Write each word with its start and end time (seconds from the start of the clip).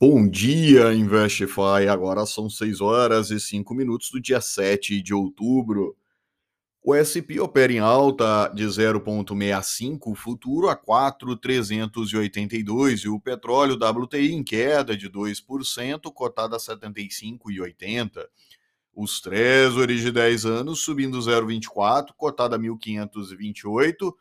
Bom 0.00 0.28
dia, 0.28 0.94
Investify. 0.94 1.88
Agora 1.90 2.24
são 2.24 2.48
6 2.48 2.80
horas 2.80 3.32
e 3.32 3.40
5 3.40 3.74
minutos 3.74 4.12
do 4.12 4.20
dia 4.20 4.40
7 4.40 5.02
de 5.02 5.12
outubro. 5.12 5.96
O 6.80 6.94
SP 6.94 7.42
opera 7.42 7.72
em 7.72 7.80
alta 7.80 8.46
de 8.54 8.64
0,65 8.64 10.14
futuro 10.14 10.68
a 10.68 10.76
4,382 10.76 13.00
e 13.00 13.08
o 13.08 13.18
petróleo 13.18 13.74
WTI 13.74 14.34
em 14.34 14.44
queda 14.44 14.96
de 14.96 15.10
2%, 15.10 16.12
cotado 16.12 16.54
a 16.54 16.60
75,80. 16.60 18.24
Os 18.94 19.20
Treasuries 19.20 20.02
de 20.02 20.12
10 20.12 20.46
anos 20.46 20.78
subindo 20.78 21.18
0,24, 21.18 22.12
cotado 22.16 22.54
a 22.54 22.58
1.528 22.58 24.14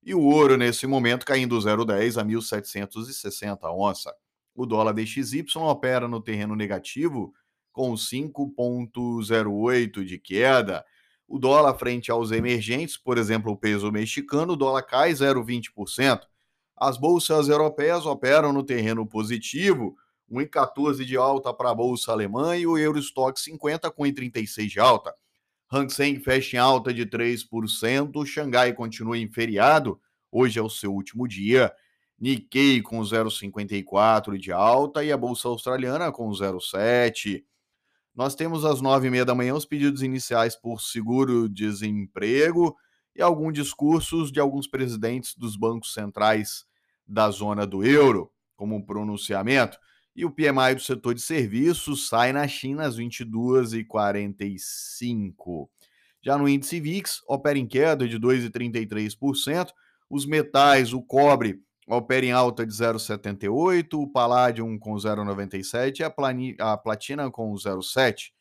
e 0.00 0.14
o 0.14 0.20
ouro 0.20 0.56
nesse 0.56 0.86
momento 0.86 1.26
caindo 1.26 1.58
0,10 1.58 2.20
a 2.20 2.24
1.760 2.24 3.58
a 3.62 3.74
onça. 3.74 4.14
O 4.54 4.66
dólar 4.66 4.92
DXY 4.92 5.44
opera 5.56 6.06
no 6.06 6.20
terreno 6.20 6.54
negativo 6.54 7.34
com 7.72 7.94
5,08 7.94 10.04
de 10.04 10.18
queda. 10.18 10.84
O 11.26 11.38
dólar 11.38 11.74
frente 11.74 12.10
aos 12.10 12.30
emergentes, 12.30 12.96
por 12.96 13.18
exemplo, 13.18 13.50
o 13.50 13.56
peso 13.56 13.90
mexicano, 13.90 14.52
o 14.52 14.56
dólar 14.56 14.82
cai 14.82 15.12
0,20%. 15.12 16.20
As 16.76 16.96
bolsas 16.96 17.48
europeias 17.48 18.06
operam 18.06 18.52
no 18.52 18.62
terreno 18.62 19.06
positivo, 19.06 19.96
1,14 20.30 21.04
de 21.04 21.16
alta 21.16 21.52
para 21.52 21.70
a 21.70 21.74
bolsa 21.74 22.12
alemã 22.12 22.56
e 22.56 22.66
o 22.66 22.78
Eurostock 22.78 23.40
50 23.40 23.90
com 23.90 24.04
1,36 24.04 24.68
de 24.68 24.80
alta. 24.80 25.14
Hang 25.72 25.92
Seng 25.92 26.20
fecha 26.20 26.56
em 26.56 26.60
alta 26.60 26.92
de 26.92 27.06
3%, 27.06 28.26
Xangai 28.26 28.72
continua 28.72 29.18
em 29.18 29.28
feriado, 29.28 30.00
hoje 30.30 30.58
é 30.58 30.62
o 30.62 30.70
seu 30.70 30.92
último 30.92 31.26
dia. 31.26 31.72
Nikkei 32.18 32.80
com 32.80 33.00
0,54 33.00 34.38
de 34.38 34.52
alta 34.52 35.04
e 35.04 35.10
a 35.10 35.16
Bolsa 35.16 35.48
Australiana 35.48 36.12
com 36.12 36.30
0,7. 36.30 37.44
Nós 38.14 38.34
temos 38.34 38.64
às 38.64 38.80
nove 38.80 39.08
e 39.08 39.10
meia 39.10 39.24
da 39.24 39.34
manhã 39.34 39.54
os 39.54 39.66
pedidos 39.66 40.02
iniciais 40.02 40.54
por 40.54 40.80
seguro-desemprego 40.80 42.76
e 43.14 43.22
alguns 43.22 43.54
discursos 43.54 44.30
de 44.30 44.38
alguns 44.38 44.68
presidentes 44.68 45.34
dos 45.36 45.56
bancos 45.56 45.92
centrais 45.92 46.64
da 47.06 47.30
zona 47.30 47.66
do 47.66 47.84
euro, 47.84 48.30
como 48.56 48.76
um 48.76 48.82
pronunciamento. 48.82 49.76
E 50.14 50.24
o 50.24 50.30
PMI 50.30 50.76
do 50.76 50.80
setor 50.80 51.14
de 51.14 51.22
serviços 51.22 52.08
sai 52.08 52.32
na 52.32 52.46
China 52.46 52.84
às 52.84 52.96
22h45. 52.96 55.68
Já 56.22 56.38
no 56.38 56.48
índice 56.48 56.80
VIX, 56.80 57.20
opera 57.28 57.58
em 57.58 57.66
queda 57.66 58.06
de 58.06 58.16
2,33%. 58.18 59.72
Os 60.08 60.24
metais, 60.24 60.92
o 60.92 61.02
cobre 61.02 61.60
opera 61.86 62.24
em 62.24 62.32
alta 62.32 62.66
de 62.66 62.72
0,78, 62.72 63.94
o 63.94 64.08
Palladium 64.08 64.78
com 64.78 64.94
0,97 64.94 66.00
e 66.00 66.04
a, 66.04 66.72
a 66.72 66.76
Platina 66.76 67.30
com 67.30 67.52
0,7. 67.54 68.32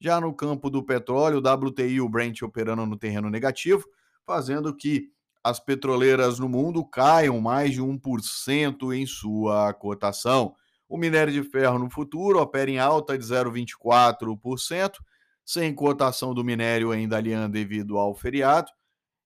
Já 0.00 0.20
no 0.20 0.34
campo 0.34 0.68
do 0.68 0.84
petróleo, 0.84 1.38
o 1.38 1.68
WTI 1.68 1.94
e 1.94 2.00
o 2.00 2.08
Brent 2.08 2.42
operando 2.42 2.84
no 2.84 2.96
terreno 2.96 3.30
negativo, 3.30 3.84
fazendo 4.26 4.74
que 4.76 5.08
as 5.44 5.58
petroleiras 5.58 6.38
no 6.38 6.48
mundo 6.48 6.84
caiam 6.84 7.40
mais 7.40 7.72
de 7.72 7.80
1% 7.80 8.94
em 8.94 9.06
sua 9.06 9.72
cotação. 9.74 10.54
O 10.88 10.96
minério 10.96 11.32
de 11.32 11.42
ferro 11.42 11.78
no 11.78 11.90
futuro 11.90 12.40
opera 12.40 12.70
em 12.70 12.78
alta 12.78 13.16
de 13.16 13.24
0,24%, 13.24 14.98
sem 15.44 15.74
cotação 15.74 16.32
do 16.34 16.44
minério 16.44 16.92
ainda 16.92 17.16
aliando 17.16 17.52
devido 17.52 17.98
ao 17.98 18.14
feriado, 18.14 18.70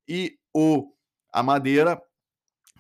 e 0.09 0.39
o 0.55 0.93
a 1.33 1.43
madeira 1.43 2.01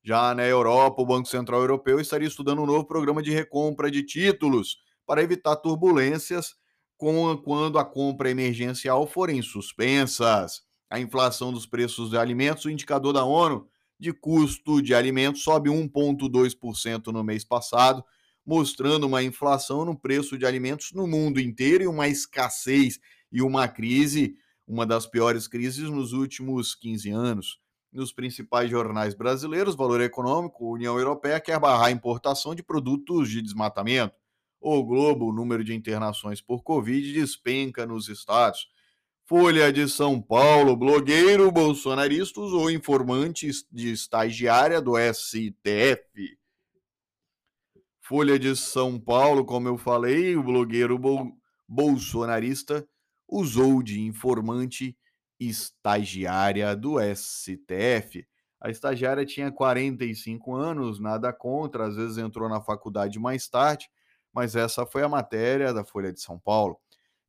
Já 0.00 0.32
na 0.32 0.46
Europa, 0.46 1.02
o 1.02 1.06
Banco 1.06 1.28
Central 1.28 1.60
Europeu 1.60 1.98
estaria 1.98 2.28
estudando 2.28 2.62
um 2.62 2.66
novo 2.66 2.86
programa 2.86 3.20
de 3.20 3.32
recompra 3.32 3.90
de 3.90 4.04
títulos 4.04 4.76
para 5.04 5.24
evitar 5.24 5.56
turbulências 5.56 6.54
com, 6.96 7.36
quando 7.36 7.80
a 7.80 7.84
compra 7.84 8.30
emergencial 8.30 9.08
forem 9.08 9.42
suspensas. 9.42 10.62
A 10.88 11.00
inflação 11.00 11.52
dos 11.52 11.66
preços 11.66 12.10
de 12.10 12.16
alimentos, 12.16 12.64
o 12.64 12.70
indicador 12.70 13.12
da 13.12 13.24
ONU 13.24 13.66
de 13.98 14.12
custo 14.12 14.80
de 14.80 14.94
alimentos 14.94 15.42
sobe 15.42 15.68
1,2% 15.68 17.08
no 17.08 17.24
mês 17.24 17.44
passado, 17.44 18.04
mostrando 18.46 19.08
uma 19.08 19.22
inflação 19.22 19.84
no 19.84 19.98
preço 19.98 20.38
de 20.38 20.46
alimentos 20.46 20.92
no 20.92 21.08
mundo 21.08 21.40
inteiro 21.40 21.82
e 21.82 21.86
uma 21.88 22.06
escassez 22.06 23.00
e 23.32 23.40
uma 23.40 23.66
crise, 23.66 24.36
uma 24.66 24.84
das 24.84 25.06
piores 25.06 25.48
crises 25.48 25.88
nos 25.88 26.12
últimos 26.12 26.74
15 26.74 27.10
anos. 27.10 27.58
Nos 27.92 28.12
principais 28.12 28.70
jornais 28.70 29.14
brasileiros, 29.14 29.74
Valor 29.74 30.00
Econômico, 30.00 30.72
União 30.72 30.98
Europeia 30.98 31.40
quer 31.40 31.58
barrar 31.58 31.86
a 31.86 31.90
importação 31.90 32.54
de 32.54 32.62
produtos 32.62 33.28
de 33.28 33.42
desmatamento. 33.42 34.14
O 34.60 34.82
Globo, 34.82 35.26
o 35.26 35.32
número 35.32 35.64
de 35.64 35.74
internações 35.74 36.40
por 36.40 36.62
Covid 36.62 37.12
despenca 37.12 37.84
nos 37.84 38.08
estados. 38.08 38.68
Folha 39.24 39.72
de 39.72 39.88
São 39.88 40.20
Paulo, 40.20 40.76
blogueiro 40.76 41.50
bolsonarista 41.50 42.40
usou 42.40 42.70
informantes 42.70 43.66
de 43.70 43.92
estagiária 43.92 44.80
do 44.80 44.92
STF. 44.96 46.38
Folha 48.00 48.38
de 48.38 48.54
São 48.56 48.98
Paulo, 48.98 49.44
como 49.44 49.68
eu 49.68 49.76
falei, 49.76 50.36
o 50.36 50.42
blogueiro 50.42 50.98
bolsonarista 51.68 52.86
usou 53.32 53.82
de 53.82 53.98
informante 54.02 54.94
estagiária 55.40 56.76
do 56.76 56.96
STF. 57.00 58.26
A 58.60 58.68
estagiária 58.68 59.24
tinha 59.24 59.50
45 59.50 60.54
anos, 60.54 61.00
nada 61.00 61.32
contra, 61.32 61.86
às 61.86 61.96
vezes 61.96 62.18
entrou 62.18 62.46
na 62.46 62.60
faculdade 62.60 63.18
mais 63.18 63.48
tarde, 63.48 63.88
mas 64.34 64.54
essa 64.54 64.84
foi 64.84 65.02
a 65.02 65.08
matéria 65.08 65.72
da 65.72 65.82
Folha 65.82 66.12
de 66.12 66.20
São 66.20 66.38
Paulo. 66.38 66.78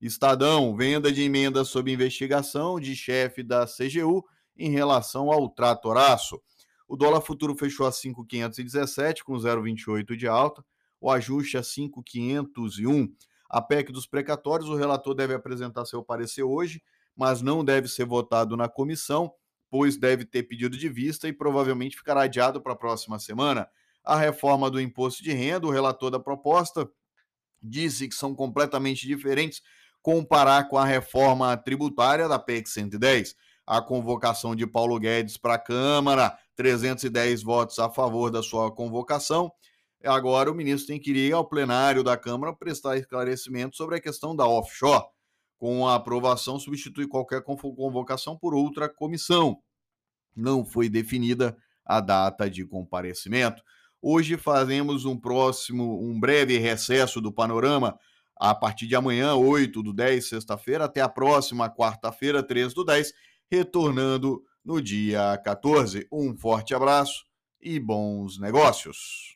Estadão, 0.02 0.76
venda 0.76 1.10
de 1.10 1.22
emenda 1.22 1.64
sob 1.64 1.90
investigação 1.90 2.82
de 2.82 2.94
chefe 2.98 3.42
da 3.42 3.66
CGU 3.66 4.26
em 4.58 4.72
relação 4.72 5.32
ao 5.32 5.48
tratoraço. 5.48 6.42
O 6.86 6.98
dólar 6.98 7.22
futuro 7.22 7.56
fechou 7.56 7.88
a 7.88 7.94
5,517 7.94 9.24
com 9.24 9.36
0,28 9.36 10.18
de 10.18 10.28
alta, 10.28 10.64
o 11.00 11.10
ajuste 11.10 11.58
a 11.58 11.64
5,501 11.64 13.10
a 13.54 13.62
PEC 13.62 13.92
dos 13.92 14.08
precatórios, 14.08 14.68
o 14.68 14.76
relator 14.76 15.14
deve 15.14 15.36
apresentar 15.36 15.86
seu 15.86 16.04
parecer 16.04 16.42
hoje, 16.42 16.82
mas 17.16 17.40
não 17.40 17.64
deve 17.64 17.88
ser 17.88 18.04
votado 18.04 18.58
na 18.58 18.68
comissão, 18.68 19.32
pois 19.70 19.96
deve 19.96 20.26
ter 20.26 20.42
pedido 20.42 20.76
de 20.76 20.90
vista 20.90 21.28
e 21.28 21.34
provavelmente 21.34 21.96
ficará 21.96 22.24
adiado 22.24 22.60
para 22.60 22.74
a 22.74 22.76
próxima 22.76 23.20
semana. 23.20 23.70
A 24.04 24.18
reforma 24.18 24.72
do 24.72 24.82
imposto 24.82 25.22
de 25.22 25.32
renda, 25.32 25.68
o 25.68 25.70
relator 25.70 26.10
da 26.10 26.20
proposta 26.20 26.90
disse 27.62 28.08
que 28.10 28.16
são 28.16 28.34
completamente 28.34 29.06
diferentes 29.06 29.62
comparar 30.02 30.68
com 30.68 30.76
a 30.76 30.84
reforma 30.84 31.56
tributária 31.56 32.28
da 32.28 32.40
PEC 32.40 32.68
110. 32.68 33.36
A 33.68 33.80
convocação 33.84 34.56
de 34.56 34.66
Paulo 34.66 35.00
Guedes 35.00 35.38
para 35.38 35.54
a 35.54 35.60
Câmara, 35.60 36.36
310 36.56 37.44
votos 37.44 37.78
a 37.78 37.88
favor 37.88 38.32
da 38.32 38.42
sua 38.42 38.72
convocação 38.72 39.54
Agora 40.04 40.52
o 40.52 40.56
ministro 40.56 40.88
tem 40.88 41.00
que 41.00 41.12
ir 41.12 41.34
ao 41.34 41.48
plenário 41.48 42.04
da 42.04 42.18
Câmara 42.18 42.54
prestar 42.54 42.98
esclarecimento 42.98 43.78
sobre 43.78 43.96
a 43.96 44.02
questão 44.02 44.36
da 44.36 44.46
offshore. 44.46 45.06
Com 45.58 45.88
a 45.88 45.96
aprovação, 45.96 46.60
substitui 46.60 47.08
qualquer 47.08 47.42
convocação 47.42 48.38
por 48.38 48.54
outra 48.54 48.90
comissão. 48.90 49.62
Não 50.36 50.66
foi 50.66 50.90
definida 50.90 51.56
a 51.86 52.02
data 52.02 52.50
de 52.50 52.66
comparecimento. 52.66 53.64
Hoje 54.02 54.36
fazemos 54.36 55.06
um 55.06 55.18
próximo, 55.18 56.04
um 56.04 56.20
breve 56.20 56.58
recesso 56.58 57.22
do 57.22 57.32
panorama 57.32 57.98
a 58.36 58.54
partir 58.54 58.88
de 58.88 58.96
amanhã, 58.96 59.36
8 59.36 59.82
do 59.82 59.94
10, 59.94 60.28
sexta-feira, 60.28 60.84
até 60.84 61.00
a 61.00 61.08
próxima 61.08 61.70
quarta-feira, 61.70 62.44
3 62.44 62.74
do 62.74 62.84
10, 62.84 63.14
retornando 63.50 64.44
no 64.66 64.82
dia 64.82 65.40
14. 65.46 66.06
Um 66.12 66.36
forte 66.36 66.76
abraço 66.76 67.26
e 67.62 67.80
bons 67.80 68.38
negócios. 68.38 69.32